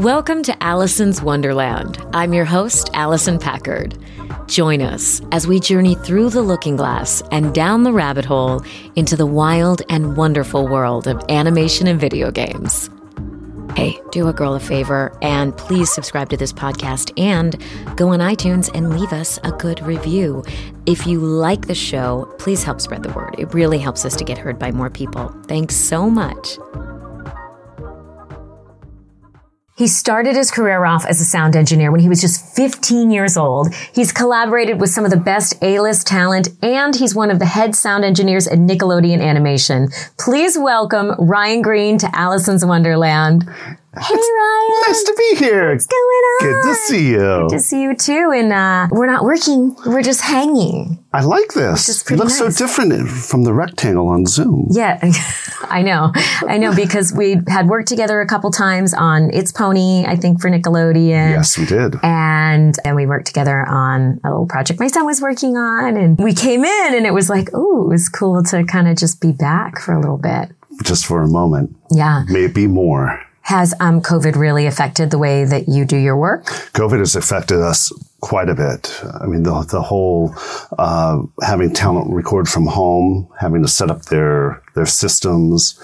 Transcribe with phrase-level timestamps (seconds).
[0.00, 2.02] Welcome to Allison's Wonderland.
[2.14, 3.98] I'm your host, Allison Packard.
[4.46, 8.64] Join us as we journey through the looking glass and down the rabbit hole
[8.96, 12.88] into the wild and wonderful world of animation and video games.
[13.76, 17.62] Hey, do a girl a favor and please subscribe to this podcast and
[17.98, 20.42] go on iTunes and leave us a good review.
[20.86, 23.34] If you like the show, please help spread the word.
[23.36, 25.28] It really helps us to get heard by more people.
[25.46, 26.56] Thanks so much.
[29.80, 33.38] He started his career off as a sound engineer when he was just 15 years
[33.38, 33.74] old.
[33.94, 37.74] He's collaborated with some of the best A-list talent and he's one of the head
[37.74, 39.88] sound engineers at Nickelodeon Animation.
[40.18, 43.48] Please welcome Ryan Green to Allison's Wonderland.
[43.92, 44.82] Hey Ryan.
[44.86, 45.72] Nice to be here.
[45.72, 46.46] What's going on?
[46.46, 47.18] Good to see you.
[47.18, 48.30] Good to see you too.
[48.32, 49.74] And uh, we're not working.
[49.84, 51.04] We're just hanging.
[51.12, 51.88] I like this.
[52.08, 52.56] It looks nice.
[52.56, 54.68] so different from the rectangle on Zoom.
[54.70, 55.00] Yeah,
[55.62, 56.12] I know.
[56.46, 60.40] I know because we had worked together a couple times on It's Pony, I think
[60.40, 61.30] for Nickelodeon.
[61.30, 61.96] Yes, we did.
[62.04, 66.16] And and we worked together on a little project my son was working on and
[66.16, 69.20] we came in and it was like, oh, it was cool to kind of just
[69.20, 70.50] be back for a little bit.
[70.84, 71.76] Just for a moment.
[71.90, 72.22] Yeah.
[72.28, 73.20] Maybe more.
[73.50, 76.44] Has um, COVID really affected the way that you do your work?
[76.72, 79.02] COVID has affected us quite a bit.
[79.20, 80.32] I mean, the, the whole
[80.78, 85.80] uh, having talent record from home, having to set up their their systems,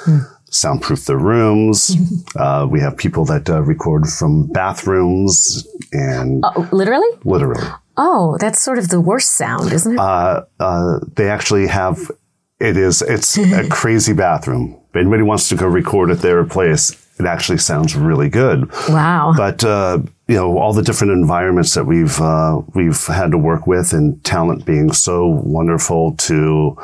[0.49, 1.97] soundproof their rooms.
[2.37, 7.09] uh, we have people that uh, record from bathrooms and Oh, literally?
[7.25, 7.67] literally.
[7.97, 9.99] Oh, that's sort of the worst sound, isn't it?
[9.99, 12.13] uh, uh, they actually have
[12.61, 14.79] it is it's a crazy bathroom.
[14.91, 18.71] If anybody wants to go record at their place, it actually sounds really good.
[18.89, 19.33] wow.
[19.37, 23.67] But uh, you know all the different environments that we've uh, we've had to work
[23.67, 26.77] with, and talent being so wonderful to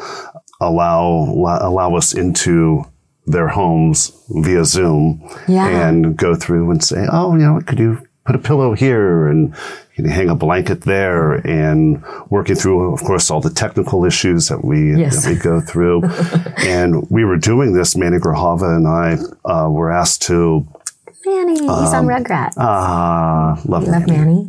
[0.60, 1.06] allow
[1.62, 2.84] allow us into
[3.26, 5.68] their homes via Zoom Yeah.
[5.88, 9.26] and go through and say, oh, you know, what could you put a pillow here
[9.26, 9.48] and
[9.96, 14.48] you can hang a blanket there and working through, of course, all the technical issues
[14.48, 15.24] that we, Yes.
[15.24, 16.02] that we go through.
[16.58, 19.18] and we were doing this, Manny Grijalva and I
[19.50, 20.66] uh, were asked to,
[21.26, 22.54] Manny, he's on Rugrats.
[22.56, 24.46] ah, love, Love Manny.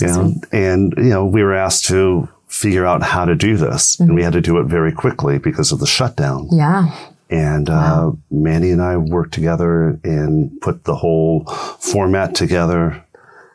[0.00, 4.14] Know, and, you know, we were asked to figure out how to do this and
[4.14, 6.48] we had to do it very quickly because of the shutdown.
[6.50, 6.90] Yeah.
[7.30, 13.04] And uh, Manny and I worked together and put the whole format together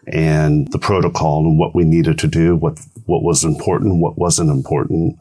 [0.07, 4.49] and the protocol and what we needed to do, what what was important, what wasn't
[4.49, 5.17] important,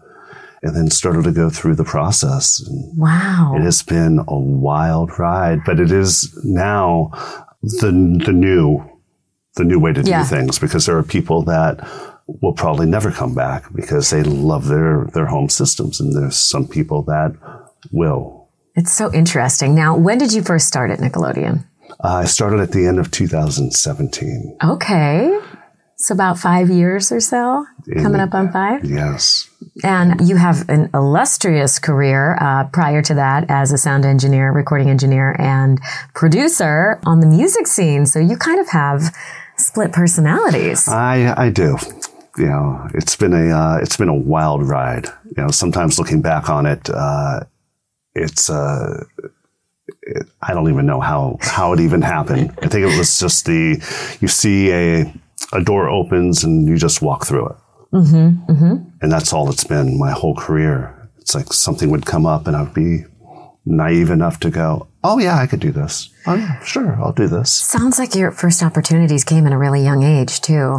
[0.63, 2.61] and then started to go through the process.
[2.67, 3.55] And Wow.
[3.57, 7.11] it has been a wild ride, but it is now
[7.63, 7.91] the
[8.27, 8.83] the new
[9.57, 10.25] the new way to do Yeah.
[10.25, 11.87] things because there are people that
[12.41, 16.67] will probably never come back because they love their their home systems, and there's some
[16.67, 17.33] people that
[17.93, 18.49] will.
[18.75, 19.75] It's so interesting.
[19.75, 21.65] Now, when did you first start at Nickelodeon?
[22.01, 24.59] I started at the end of 2017.
[24.65, 25.39] Okay.
[25.97, 27.65] So about five years or so,
[27.95, 28.85] coming up on five.
[28.85, 29.49] Yes.
[29.85, 34.91] And you have an illustrious career uh, prior to that as a sound engineer, recording
[34.91, 35.81] engineer, and
[36.13, 38.05] producer on the music scene.
[38.07, 39.15] So you kind of have
[39.57, 40.89] split personalities.
[40.89, 41.77] I I do.
[42.37, 45.07] You know, it's been a uh, it's been a wild ride.
[45.25, 47.41] You know, sometimes looking back on it, uh,
[48.15, 49.31] it's uh, it,
[50.41, 52.51] I don't even know how how it even happened.
[52.63, 53.83] I think it was just the
[54.21, 55.13] you see a
[55.53, 57.57] a door opens and you just walk through it,
[57.93, 61.11] mm-hmm, and that's all it's been my whole career.
[61.19, 63.05] It's like something would come up and I'd be
[63.65, 66.11] naive enough to go, "Oh yeah, I could do this.
[66.27, 69.83] Oh yeah, sure, I'll do this." Sounds like your first opportunities came at a really
[69.83, 70.79] young age, too.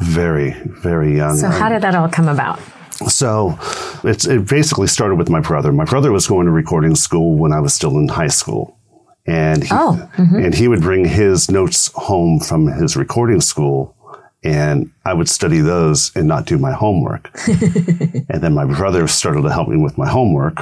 [0.00, 1.36] Very very young.
[1.36, 2.60] So, how did that all come about?
[3.08, 3.58] So
[4.04, 5.72] it's, it basically started with my brother.
[5.72, 8.78] My brother was going to recording school when I was still in high school.
[9.26, 10.36] And he, Oh, mm-hmm.
[10.36, 13.96] and he would bring his notes home from his recording school
[14.44, 17.30] and I would study those and not do my homework.
[17.46, 20.60] and then my brother started to help me with my homework.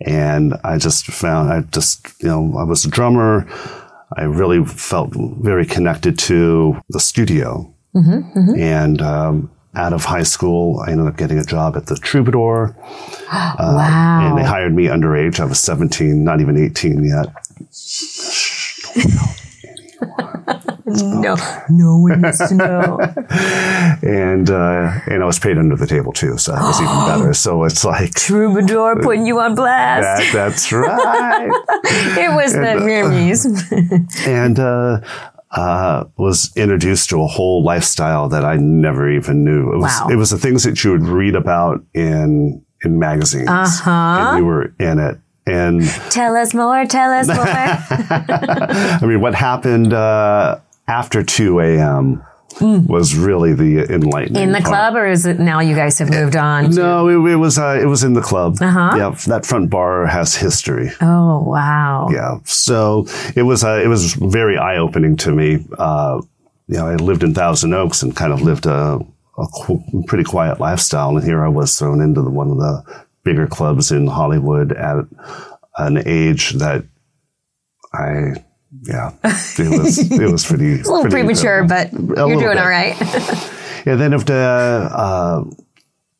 [0.00, 3.46] And I just found, I just, you know, I was a drummer.
[4.16, 7.72] I really felt very connected to the studio.
[7.94, 8.60] Mm-hmm, mm-hmm.
[8.60, 12.76] And um, out of high school, I ended up getting a job at the Troubadour.
[13.32, 14.28] wow.
[14.28, 15.40] And they hired me underage.
[15.40, 17.26] I was 17, not even 18 yet.
[20.86, 21.36] no,
[21.70, 22.98] no one needs to know.
[24.02, 26.36] And, uh, and I was paid under the table too.
[26.36, 27.32] So that was even better.
[27.32, 30.02] So it's like, Troubadour putting you on blast.
[30.02, 31.48] that, that's right.
[32.18, 33.46] it was the memories.
[34.26, 35.00] and, uh,
[35.54, 39.72] uh, was introduced to a whole lifestyle that I never even knew.
[39.72, 40.08] It was, Wow.
[40.10, 43.48] it was the things that you would read about in, in magazines.
[43.48, 43.90] Uh-huh.
[43.90, 45.18] And you were in it.
[45.46, 46.84] And tell us more.
[46.86, 47.38] Tell us more.
[47.38, 50.58] I mean, what happened uh,
[50.88, 52.22] after 2 a.m.
[52.58, 52.86] Mm.
[52.86, 54.40] was really the enlightening.
[54.42, 54.68] In the part.
[54.68, 56.70] club, or is it now you guys have moved on?
[56.70, 58.58] No, it, it, was uh, it was in the club.
[58.60, 58.94] Uh-huh.
[58.96, 60.90] Yeah, that front bar has history.
[61.00, 62.08] Oh wow!
[62.12, 65.64] Yeah, so it was uh, it was very eye opening to me.
[65.78, 66.22] Uh,
[66.68, 69.00] you know, I lived in Thousand Oaks and kind of lived a,
[69.38, 73.04] a qu- pretty quiet lifestyle, and here I was thrown into the, one of the
[73.24, 75.04] bigger clubs in Hollywood at
[75.78, 76.84] an age that
[77.92, 78.44] I
[78.86, 80.72] yeah, it was it was pretty.
[80.74, 82.14] a little pretty premature, incredible.
[82.14, 82.58] but you're doing bit.
[82.58, 82.96] all right.
[83.86, 85.44] and Then after, uh,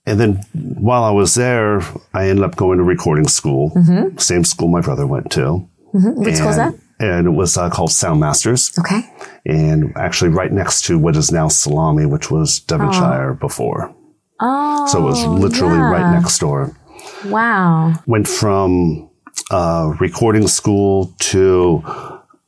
[0.07, 1.81] and then while I was there,
[2.13, 4.17] I ended up going to recording school, mm-hmm.
[4.19, 5.69] same school my brother went to.
[5.95, 6.25] Mm-hmm.
[6.25, 6.75] Which school is that?
[7.01, 8.73] And it was uh, called Sound Masters.
[8.79, 9.03] Okay.
[9.47, 13.35] And actually, right next to what is now Salami, which was Devonshire oh.
[13.35, 13.95] before.
[14.41, 14.87] Oh.
[14.87, 15.91] So it was literally yeah.
[15.91, 16.77] right next door.
[17.27, 17.95] Wow.
[18.07, 19.11] Went from
[19.51, 21.83] uh, recording school to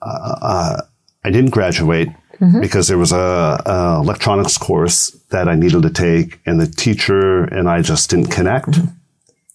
[0.07, 0.83] uh,
[1.25, 2.09] I didn't graduate
[2.41, 2.61] mm-hmm.
[2.61, 7.45] because there was a, a, electronics course that I needed to take, and the teacher
[7.45, 8.69] and I just didn't connect.
[8.69, 8.87] Mm-hmm.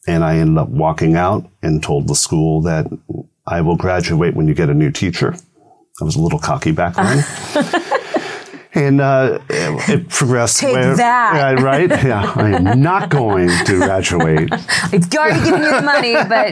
[0.07, 2.87] And I ended up walking out and told the school that
[3.45, 5.35] I will graduate when you get a new teacher.
[6.01, 7.23] I was a little cocky back then.
[8.73, 10.59] and uh, it, it, progressed.
[10.59, 11.57] Take where, that.
[11.57, 11.89] Yeah, right?
[11.89, 14.49] Yeah, I am not going to graduate.
[14.51, 16.51] I've already given you the money, but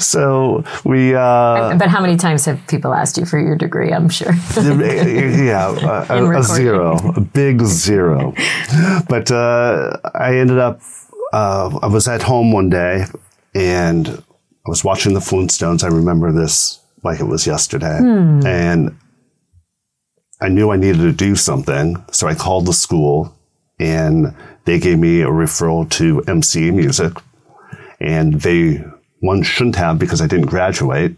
[0.02, 1.14] so we.
[1.14, 3.92] Uh, but how many times have people asked you for your degree?
[3.92, 4.32] I'm sure.
[4.56, 8.34] yeah, a, a, zero, a big zero.
[9.08, 10.80] But uh, I ended up.
[11.32, 13.06] Uh, I was at home one day,
[13.54, 15.84] and I was watching the Flintstones.
[15.84, 18.46] I remember this like it was yesterday, hmm.
[18.46, 18.96] and
[20.42, 22.04] I knew I needed to do something.
[22.10, 23.32] So I called the school
[23.78, 24.34] and
[24.64, 27.12] they gave me a referral to MCA Music.
[28.00, 28.84] And they,
[29.20, 31.14] one shouldn't have because I didn't graduate.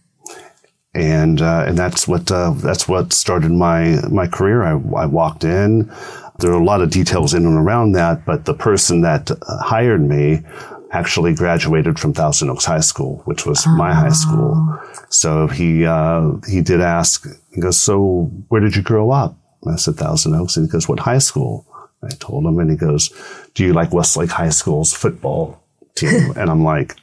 [0.94, 4.62] and, uh, and that's what, uh, that's what started my, my career.
[4.62, 5.92] I, I walked in.
[6.38, 9.30] There are a lot of details in and around that, but the person that
[9.60, 10.42] hired me
[10.90, 13.76] actually graduated from Thousand Oaks High School, which was oh.
[13.76, 14.54] my high school.
[14.56, 15.04] Oh.
[15.10, 17.26] So he uh, he did ask.
[17.52, 20.70] He goes, "So where did you grow up?" And I said, "Thousand Oaks." And he
[20.70, 21.66] goes, "What high school?"
[22.02, 23.10] I told him, and he goes,
[23.54, 25.62] "Do you like Westlake High School's football
[25.94, 26.96] team?" and I'm like,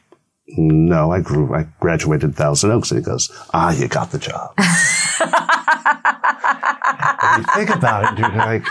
[0.48, 1.54] "No, I grew.
[1.54, 4.56] I graduated Thousand Oaks." And he goes, "Ah, you got the job."
[7.38, 8.66] you think about it, you're like,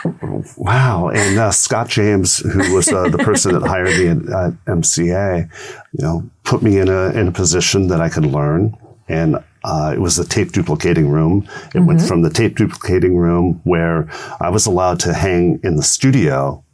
[0.56, 1.08] wow.
[1.08, 5.48] And uh, Scott James, who was uh, the person that hired me at, at, MCA,
[5.92, 8.76] you know, put me in a in a position that I could learn.
[9.08, 11.42] And uh, it was the tape duplicating room.
[11.42, 11.86] It mm-hmm.
[11.86, 14.08] went from the tape duplicating room where
[14.40, 16.64] I was allowed to hang in the studio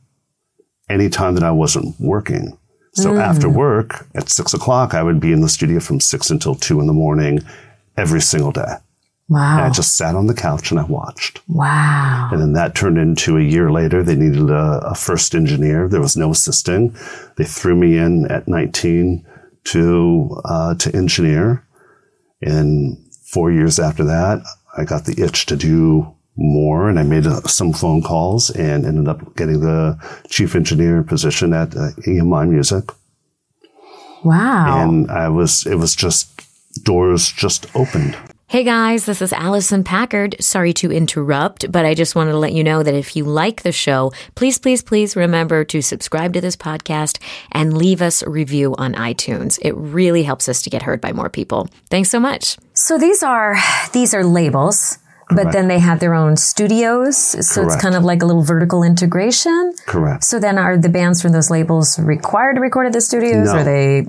[0.88, 2.58] anytime that I wasn't working.
[2.92, 3.22] So mm.
[3.22, 6.80] after work at six o'clock, I would be in the studio from six until two
[6.80, 7.40] in the morning
[7.96, 8.74] every single day.
[9.30, 9.58] Wow.
[9.58, 11.40] And I just sat on the couch and I watched.
[11.48, 12.30] Wow.
[12.32, 14.02] And then that turned into a year later.
[14.02, 15.86] They needed a, a first engineer.
[15.86, 16.96] There was no assisting.
[17.36, 19.24] They threw me in at 19
[19.66, 21.64] to, uh, to engineer.
[22.42, 24.42] And four years after that,
[24.76, 28.84] I got the itch to do more and I made uh, some phone calls and
[28.84, 29.96] ended up getting the
[30.28, 32.90] chief engineer position at uh, EMI Music.
[34.24, 34.82] Wow.
[34.82, 36.42] And I was, it was just,
[36.82, 38.16] doors just opened.
[38.50, 40.34] Hey guys, this is Allison Packard.
[40.40, 43.62] Sorry to interrupt, but I just wanted to let you know that if you like
[43.62, 48.28] the show, please, please, please remember to subscribe to this podcast and leave us a
[48.28, 49.60] review on iTunes.
[49.62, 51.68] It really helps us to get heard by more people.
[51.90, 52.56] Thanks so much.
[52.74, 53.56] So these are
[53.92, 54.98] these are labels.
[55.28, 55.44] Correct.
[55.44, 57.74] But then they have their own studios, so Correct.
[57.74, 59.74] it's kind of like a little vertical integration.
[59.86, 60.24] Correct.
[60.24, 63.46] So then, are the bands from those labels required to record at the studios?
[63.46, 63.52] No.
[63.52, 64.06] Or are they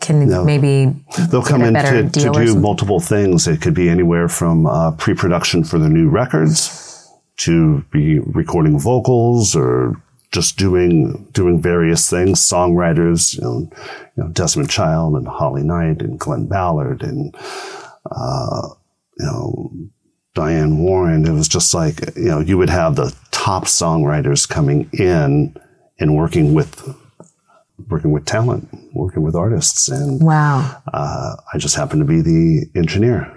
[0.00, 0.44] can no.
[0.44, 0.94] maybe
[1.30, 3.46] they'll come in to, to do multiple things.
[3.46, 9.54] It could be anywhere from uh, pre-production for the new records to be recording vocals
[9.54, 10.00] or
[10.32, 12.40] just doing doing various things.
[12.40, 13.70] Songwriters, you know,
[14.16, 17.34] you know Desmond Child and Holly Knight and Glen Ballard and
[18.10, 18.68] uh,
[19.18, 19.70] you know
[20.34, 21.26] Diane Warren.
[21.26, 25.56] It was just like you know you would have the top songwriters coming in
[25.98, 26.94] and working with
[27.88, 32.66] working with talent, working with artists, and wow, uh, I just happened to be the
[32.74, 33.34] engineer.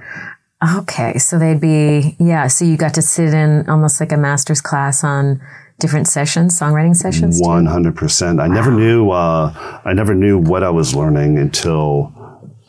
[0.77, 2.47] Okay, so they'd be yeah.
[2.47, 5.41] So you got to sit in almost like a master's class on
[5.79, 7.39] different sessions, songwriting sessions.
[7.41, 8.39] One hundred percent.
[8.39, 9.09] I never knew.
[9.09, 12.13] Uh, I never knew what I was learning until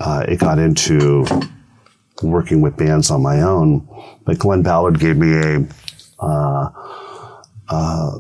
[0.01, 1.27] uh, it got into
[2.23, 3.87] working with bands on my own.
[4.25, 5.67] But Glen Ballard gave me a
[6.19, 6.71] uh,
[7.69, 8.11] uh,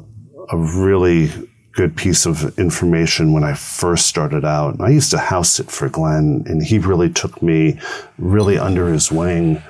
[0.50, 1.31] a really
[1.72, 4.80] good piece of information when I first started out.
[4.80, 7.78] I used to house it for Glen, and he really took me
[8.18, 9.62] really under his wing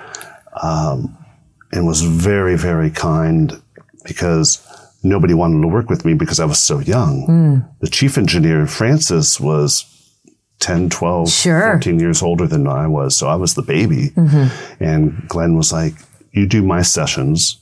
[0.63, 1.17] um,
[1.73, 3.61] and was very, very kind
[4.05, 4.67] because
[5.03, 7.27] nobody wanted to work with me because I was so young.
[7.27, 7.81] Mm.
[7.81, 9.87] The chief engineer, Francis, was
[10.59, 11.73] 10, 12, Sure.
[11.73, 13.17] 14 years older than I was.
[13.17, 14.11] So I was the baby.
[14.11, 14.83] Mm-hmm.
[14.83, 15.95] And Glen was like,
[16.33, 17.59] You do my sessions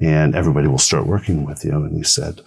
[0.00, 1.72] and everybody will start working with you.
[1.72, 2.40] And he said,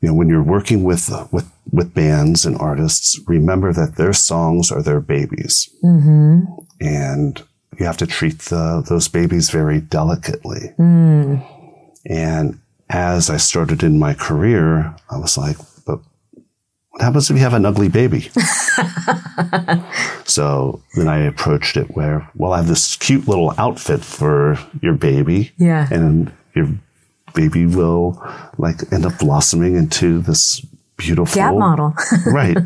[0.00, 4.72] you know, when you're working with, with, with bands and artists, remember that their songs
[4.72, 5.68] are their babies.
[5.84, 6.44] Mm-hmm.
[6.80, 7.42] And
[7.78, 10.72] you have to treat the, those babies very delicately.
[10.78, 11.44] Mm.
[12.06, 16.00] And as I started in my career, I was like, but
[16.90, 18.20] what happens if you have an ugly baby?
[20.24, 24.94] so then I approached it where, well, I have this cute little outfit for your
[24.94, 25.52] baby.
[25.58, 25.86] Yeah.
[25.90, 26.68] And your
[27.34, 28.22] baby will
[28.58, 30.64] like end up blossoming into this
[30.96, 31.94] beautiful model.
[32.26, 32.56] right.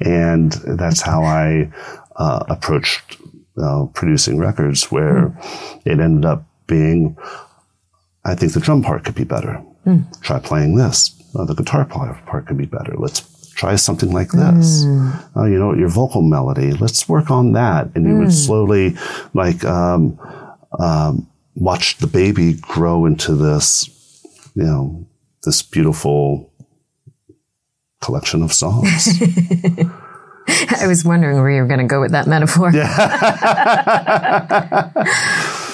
[0.00, 1.70] And that's how I
[2.16, 3.18] uh, approached
[3.60, 5.36] uh, producing records, where
[5.84, 7.16] it ended up being,
[8.24, 9.62] I think the drum part could be better.
[10.20, 11.12] Try playing this.
[11.34, 12.94] Uh, the guitar part, could be better.
[12.96, 14.84] Let's try something like this.
[15.36, 16.72] Uh, you know, your vocal melody.
[16.72, 17.88] Let's work on that.
[17.94, 18.96] And you would slowly,
[19.32, 20.18] like, um,
[20.78, 23.88] um, watch the baby grow into this,
[24.56, 25.06] you know,
[25.44, 26.52] this beautiful
[28.02, 29.08] collection of songs.
[30.80, 32.70] I was wondering where you were going to go with that metaphor.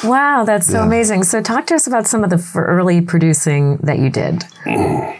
[0.04, 0.86] wow, that's so Yeah.
[0.86, 1.24] amazing.
[1.24, 4.44] So, talk to us about some of the early producing that you did.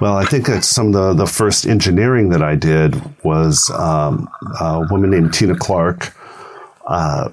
[0.00, 4.28] Well, I think that some of the, the first engineering that I did was um,
[4.60, 6.14] a woman named Tina Clark.
[6.86, 7.30] Uh,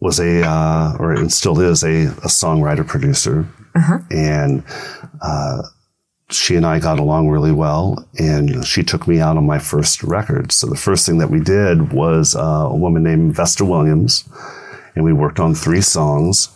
[0.00, 3.46] was a uh, or and still is a, a songwriter producer,
[4.10, 4.62] and
[5.20, 5.62] uh,
[6.30, 8.06] she and I got along really well.
[8.18, 10.52] And she took me out on my first record.
[10.52, 14.24] So the first thing that we did was uh, a woman named Vesta Williams,
[14.94, 16.48] and we worked on three songs.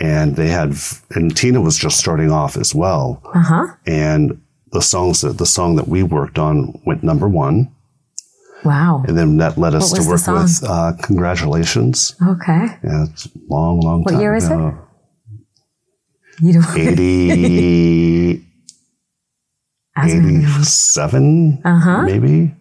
[0.00, 0.74] And they had,
[1.14, 3.66] and Tina was just starting off as well Uh huh.
[3.86, 4.40] and
[4.72, 7.70] the songs that the song that we worked on went number one,
[8.64, 9.04] Wow.
[9.06, 12.66] and then that led us to work with uh, "Congratulations." Okay.
[12.82, 14.58] Yeah, it's a long, long What time year is it?
[16.40, 16.76] You don't.
[16.76, 18.44] Eighty,
[19.96, 22.02] I was gonna- eighty-seven, Uh-huh.
[22.02, 22.54] maybe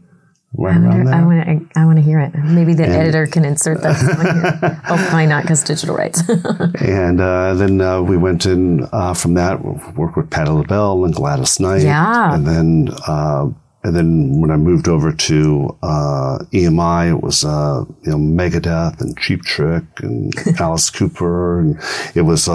[0.56, 1.15] right I around there.
[1.15, 1.80] I want to.
[1.80, 2.36] I want to hear it.
[2.36, 4.82] Maybe the editor can insert that.
[4.89, 6.22] oh, probably not because digital rights.
[6.30, 9.63] and uh, then uh, we went in uh, from that
[9.96, 11.82] worked with Patti LaBelle and Gladys Knight.
[11.82, 12.34] Yeah.
[12.36, 12.89] and then.
[13.08, 13.48] Uh,
[13.86, 19.01] and then when I moved over to uh, EMI, it was uh, you know Megadeth
[19.01, 21.77] and Cheap Trick and Alice Cooper, and
[22.15, 22.48] it was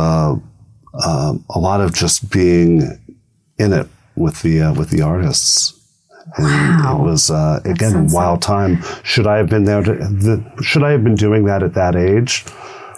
[0.98, 2.82] uh, a lot of just being
[3.58, 5.74] in it with the uh, with the artists.
[6.36, 6.98] And Wow.
[6.98, 8.82] It was uh, again a wild time.
[9.02, 9.82] Should I have been there?
[9.82, 12.44] To, the, should I have been doing that at that age?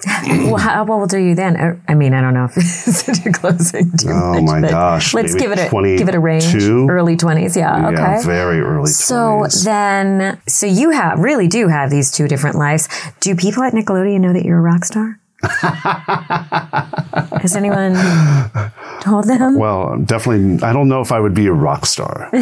[0.26, 1.57] well, how well do you then?
[1.57, 5.12] Uh, I mean, I don't know if it's too closing too Oh much, my gosh,
[5.14, 6.54] Let's give it a give it a range.
[6.54, 7.57] Early twenties.
[7.57, 7.88] Yeah.
[7.88, 8.23] Okay.
[8.25, 8.90] Very early.
[8.90, 12.88] So then, so you have really do have these two different lives.
[13.21, 15.20] Do people at Nickelodeon know that you're a rock star?
[17.40, 17.94] Has anyone
[19.00, 19.59] told them?
[19.59, 20.62] Well, definitely.
[20.62, 22.28] I don't know if I would be a rock star.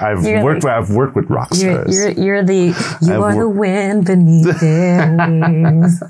[0.00, 0.64] I've You're worked.
[0.64, 1.94] like- I've worked with rock You're, stars.
[1.96, 6.02] you're, you're the you I've are the wor- wind beneath their wings.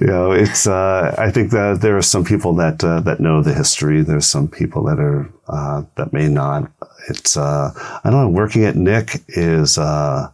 [0.00, 0.66] you know, it's.
[0.66, 4.02] Uh, I think that there are some people that uh, that know the history.
[4.02, 6.70] There's some people that are uh, that may not.
[7.08, 7.36] It's.
[7.36, 7.70] Uh,
[8.04, 8.28] I don't know.
[8.28, 9.78] Working at Nick is.
[9.78, 10.30] Uh,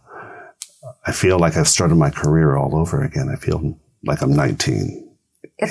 [1.05, 3.29] I feel like I've started my career all over again.
[3.29, 5.09] I feel like I'm 19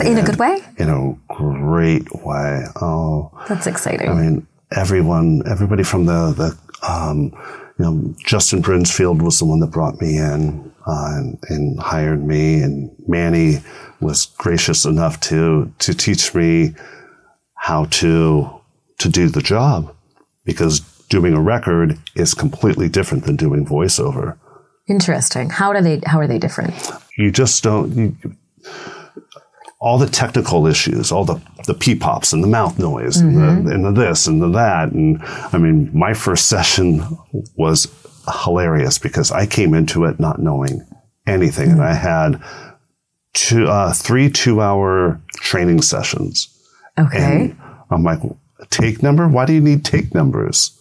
[0.02, 0.58] In a good way.
[0.76, 2.64] in a great way.
[2.80, 4.08] Oh, That's exciting.
[4.08, 7.32] I mean, everyone, everybody from the, the um,
[7.78, 12.24] you know, Justin Brinsfield was the one that brought me in uh, and, and hired
[12.26, 13.62] me, and Manny
[14.00, 16.74] was gracious enough to to teach me
[17.54, 18.48] how to
[18.98, 19.94] to do the job
[20.44, 24.38] because doing a record is completely different than doing voiceover.
[24.90, 25.50] Interesting.
[25.50, 26.00] How do they?
[26.04, 26.74] How are they different?
[27.16, 27.92] You just don't.
[27.96, 28.16] You,
[29.80, 33.72] all the technical issues, all the the pee pops and the mouth noise and, the,
[33.72, 37.02] and the this and the that, and I mean, my first session
[37.56, 37.88] was
[38.44, 40.84] hilarious because I came into it not knowing
[41.26, 42.42] anything, and I had
[43.32, 46.48] two, uh, three two hour training sessions.
[46.98, 47.18] Okay.
[47.18, 48.20] And I'm like,
[48.70, 49.28] take number?
[49.28, 50.76] Why do you need take numbers?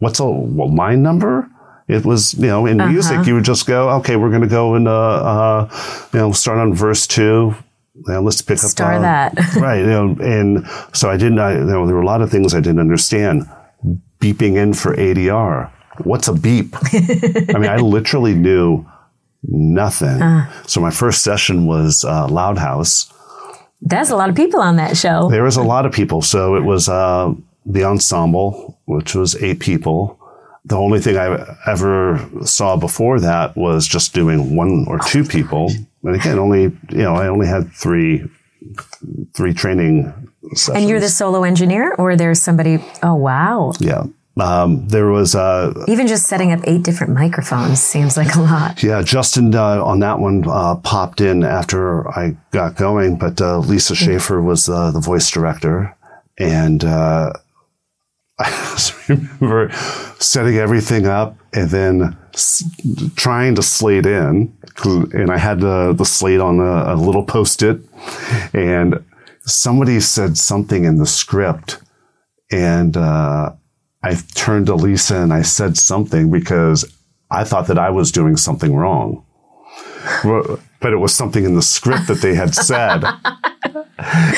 [0.00, 1.48] What's a well, line number?
[1.88, 4.74] It was, you know, in music, you would just go, okay, we're going to go
[4.74, 7.54] and, uh, uh, you know, start on verse two.
[7.94, 9.54] Now let's pick up Star uh, that.
[9.56, 9.80] right.
[9.80, 12.54] You know, and so I didn't, I, you know, there were a lot of things
[12.54, 13.48] I didn't understand.
[14.20, 15.70] beeping in for ADR.
[16.04, 16.74] What's a beep?
[16.74, 18.86] I mean, I literally knew
[19.42, 20.46] nothing.
[20.66, 23.12] So my first session was uh, Loud House.
[23.82, 25.28] That's a lot of people on that show.
[25.28, 26.22] There was a lot of people.
[26.22, 27.34] So it was uh,
[27.66, 30.18] the ensemble, which was eight people.
[30.64, 35.72] The only thing I ever saw before that was just doing one or two people.
[36.04, 38.24] And again, only you know, I only had three
[39.34, 40.12] three training
[40.54, 40.76] sessions.
[40.76, 42.78] And you're the solo engineer, or there's somebody?
[43.02, 43.72] Oh wow!
[43.80, 44.04] yeah.
[44.40, 48.82] Um, there was uh, Even just setting up eight different microphones seems like a lot.
[48.82, 53.58] Yeah, Justin uh, on that one uh, popped in after I got going, but uh,
[53.58, 55.94] Lisa Schaefer was uh, the voice director,
[56.38, 57.34] and uh,
[58.38, 59.70] I just remember
[60.18, 62.64] setting everything up and then s-
[63.14, 67.80] trying to slate in, and I had the, the slate on a, a little post-it,
[68.52, 69.04] and
[69.42, 71.78] somebody said something in the script,
[72.50, 73.52] and uh,
[74.02, 76.84] I turned to Lisa and I said something because
[77.30, 79.24] I thought that I was doing something wrong.
[80.24, 83.04] But it was something in the script that they had said.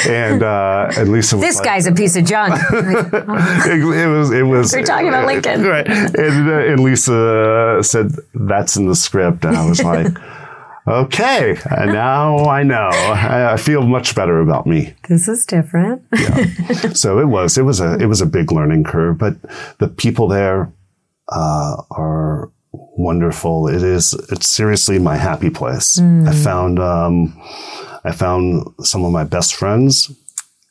[0.08, 2.54] and uh, and Lisa was This like, guy's a piece of junk.
[2.72, 5.62] it, it was it was We're talking about Lincoln.
[5.62, 10.08] right and, uh, and Lisa said that's in the script and I was like
[10.86, 16.02] okay and now I know I, I feel much better about me this is different.
[16.12, 16.44] yeah.
[16.92, 19.34] so it was it was a it was a big learning curve but
[19.78, 20.72] the people there
[21.32, 27.40] uh, are wonderful it is it's seriously my happy place I found um,
[28.04, 30.10] I found some of my best friends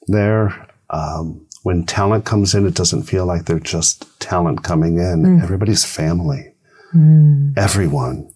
[0.07, 0.67] there.
[0.89, 5.23] Um, when talent comes in it doesn't feel like they're just talent coming in.
[5.23, 5.43] Mm.
[5.43, 6.53] Everybody's family.
[6.93, 7.57] Mm.
[7.57, 8.29] Everyone.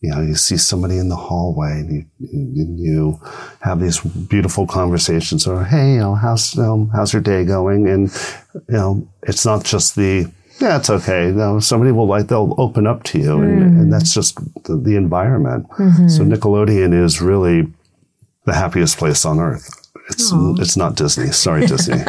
[0.00, 3.20] You know, you see somebody in the hallway and you, you, you
[3.62, 7.88] have these beautiful conversations or, hey, you know, how's, know, how's your day going?
[7.88, 8.12] And,
[8.68, 10.30] you know, it's not just the,
[10.60, 11.26] yeah, it's okay.
[11.26, 13.90] You know, somebody will like, they'll open up to you and, and mm.
[13.90, 15.68] that's just the, the environment.
[15.70, 16.06] Mm-hmm.
[16.08, 17.66] So Nickelodeon is really
[18.48, 19.70] the happiest place on earth.
[20.10, 21.26] It's, it's not Disney.
[21.32, 21.98] Sorry, Disney.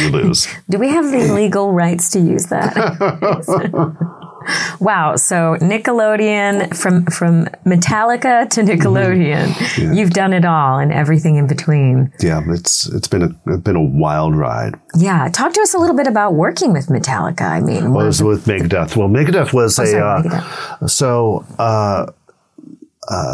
[0.00, 0.48] you lose.
[0.70, 2.74] Do we have the legal rights to use that?
[4.80, 5.16] wow.
[5.16, 12.10] So Nickelodeon from from Metallica to Nickelodeon, you've done it all and everything in between.
[12.20, 14.74] Yeah, it's, it's been a, it's been a wild ride.
[14.96, 15.28] Yeah.
[15.30, 17.42] Talk to us a little bit about working with Metallica.
[17.42, 18.96] I mean, Well, it was with Megadeth.
[18.96, 20.90] Well, Megadeth was a, Oh, sorry, uh, Megadeth.
[20.90, 22.06] so, uh,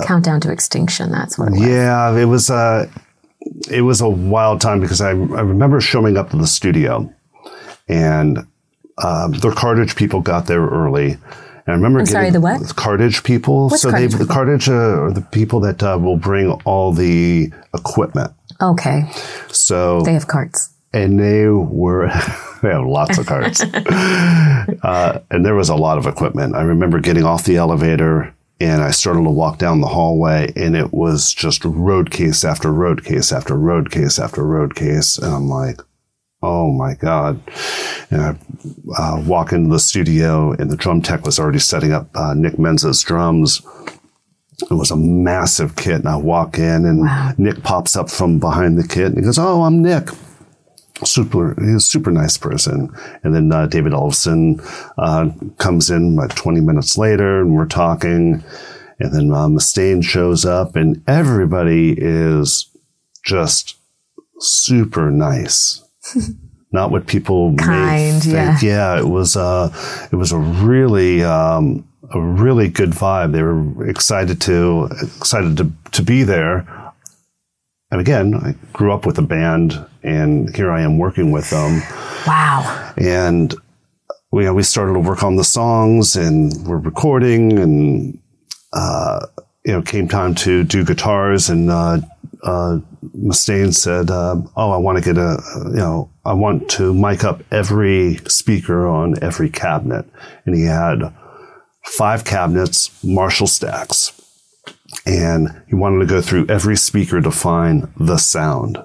[0.04, 1.10] Countdown to Extinction.
[1.10, 1.60] That's what it was.
[1.60, 2.88] yeah, it was, uh,
[3.70, 7.12] it was a wild time because I, I remember showing up to the studio
[7.88, 8.38] and,
[9.02, 11.12] um, the Cartage people got there early.
[11.12, 12.74] And I remember getting sorry, the what?
[12.76, 13.68] Cartage people.
[13.68, 14.32] What's so Cartage they, the?
[14.32, 18.32] Cartage uh, are the people that uh, will bring all the equipment.
[18.62, 19.02] Okay.
[19.48, 20.70] So They have carts.
[20.92, 22.06] and they were
[22.62, 23.60] they have lots of carts
[24.82, 28.82] uh, and there was a lot of equipment i remember getting off the elevator and
[28.82, 33.04] i started to walk down the hallway and it was just road case after road
[33.04, 35.80] case after road case after road case and i'm like
[36.42, 37.40] oh my god.
[38.10, 38.38] And i
[38.98, 42.58] uh, walk into the studio and the drum tech was already setting up uh, nick
[42.58, 43.62] menza's drums.
[44.70, 48.78] It was a massive kit and i walk in and nick pops up from behind
[48.78, 50.08] the kit and he goes oh i'm nick
[51.04, 52.90] super he's a super nice person.
[53.22, 54.60] And then uh, David Ellefson
[54.98, 58.42] uh, comes in like 20 minutes later and we're talking.
[58.98, 62.66] And then uh, mustaine shows up and everybody is
[63.24, 63.76] just
[64.40, 65.82] super nice.
[66.72, 68.34] Not what people Kind, think.
[68.34, 68.58] yeah.
[68.62, 69.70] yeah it was uh
[70.12, 73.32] it was a really um a really good vibe.
[73.32, 76.66] They were excited to excited to to be there
[77.90, 81.82] and again, I grew up with a band, and here I am working with them.
[82.26, 82.92] Wow.
[82.96, 83.54] And
[84.32, 88.18] we we started to work on the songs, and we're recording, and
[88.72, 89.26] uh,
[89.64, 91.98] you know, came time to do guitars, and uh,
[92.42, 92.78] uh,
[93.16, 97.22] Mustaine said, uh, "Oh, I want to get a you know, I want to mic
[97.22, 100.06] up every speaker on every cabinet,"
[100.44, 101.14] and he had
[101.84, 104.15] five cabinets, Marshall stacks
[105.06, 108.78] and he wanted to go through every speaker to find the sound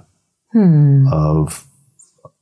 [1.12, 1.66] of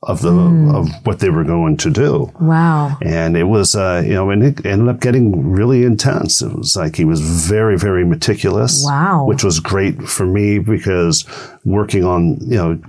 [0.02, 0.32] of the
[0.74, 2.32] of what they were going to do.
[2.40, 2.96] Wow.
[3.02, 6.40] And it was, uh, you know, and it ended up getting really intense.
[6.40, 8.82] It was like he was very, very meticulous.
[8.84, 9.26] Wow.
[9.26, 11.26] Which was great for me because
[11.66, 12.82] working on, you know,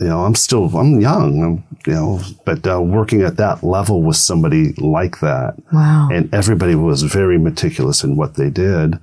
[0.00, 4.02] you know, I'm still, I'm young, I'm, you know, but uh, working at that level
[4.02, 6.08] with somebody like that, Wow.
[6.10, 8.98] and everybody was very meticulous in what they did.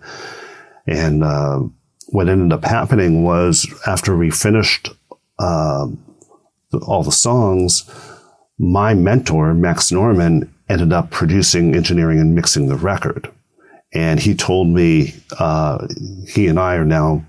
[0.89, 1.59] And uh,
[2.07, 4.89] what ended up happening was after we finished
[5.37, 5.87] uh,
[6.81, 7.89] all the songs,
[8.57, 13.31] my mentor, Max Norman, ended up producing, engineering, and mixing the record.
[13.93, 15.87] And he told me, uh,
[16.27, 17.23] he and I are now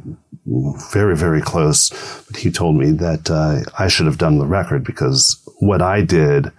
[0.91, 1.91] very, very close.
[2.27, 6.03] But he told me that uh, I should have done the record because what I
[6.03, 6.51] did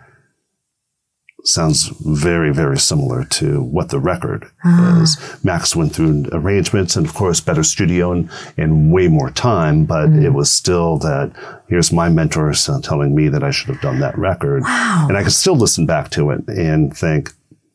[1.44, 5.02] sounds very, very similar to what the record Ah.
[5.02, 5.18] is.
[5.44, 10.10] Max went through arrangements and, of course, better studio and, and way more time, but
[10.10, 10.24] Mm.
[10.24, 11.32] it was still that
[11.68, 14.64] here's my mentor telling me that I should have done that record.
[14.64, 15.08] Wow.
[15.10, 17.34] And I could still listen back to it and think,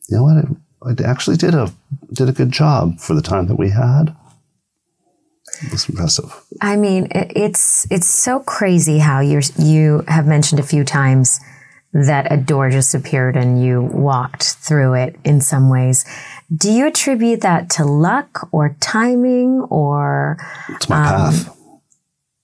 [0.09, 0.45] you know what?
[0.85, 1.69] I, I actually did a,
[2.13, 4.15] did a good job for the time that we had.
[5.71, 6.31] It's impressive.
[6.61, 11.39] I mean, it, it's it's so crazy how you you have mentioned a few times
[11.93, 16.05] that a door just appeared and you walked through it in some ways.
[16.55, 20.37] Do you attribute that to luck or timing or
[20.69, 21.57] It's my path.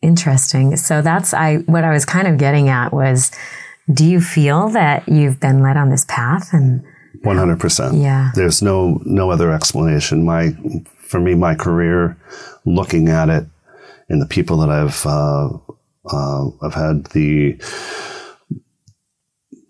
[0.01, 0.75] interesting?
[0.77, 3.32] So that's I what I was kind of getting at was
[3.93, 6.84] do you feel that you've been led on this path and
[7.23, 7.95] One hundred percent.
[7.95, 8.32] Yeah.
[8.36, 10.25] There's no no other explanation.
[10.25, 10.51] My
[10.99, 12.17] for me, my career,
[12.65, 13.45] looking at it,
[14.10, 15.49] and the people that I've uh,
[16.12, 17.56] uh, I've had the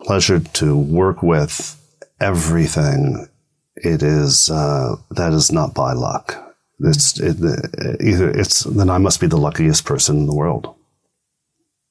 [0.03, 1.79] pleasure to work with,
[2.19, 3.27] everything.
[3.75, 6.39] It is uh, that is not by luck.
[6.79, 7.37] It's it,
[8.01, 10.73] either it's then I must be the luckiest person in the world.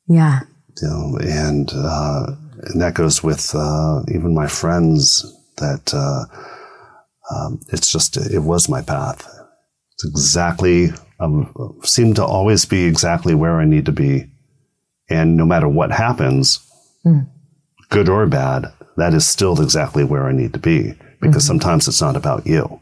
[0.08, 0.40] yeah.
[0.80, 2.26] you know, and uh,
[2.62, 5.24] and that goes with uh, even my friends.
[5.58, 6.24] That uh,
[7.34, 9.28] um, it's just it was my path.
[9.94, 14.26] It's exactly um, seemed to always be exactly where I need to be,
[15.08, 16.58] and no matter what happens,
[17.92, 20.94] good or bad, that is still exactly where I need to be.
[21.20, 22.80] Because sometimes it's not about you.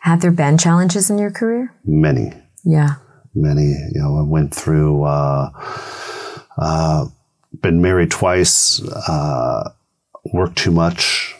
[0.00, 1.74] Have there been challenges in your career?
[1.84, 2.32] Many,
[2.64, 2.94] Yeah.
[3.34, 3.66] many.
[3.94, 5.04] You know, I went through.
[5.04, 5.50] Uh,
[6.56, 7.06] uh,
[7.60, 8.80] been married twice.
[9.08, 9.70] Uh,
[10.32, 11.34] worked too much.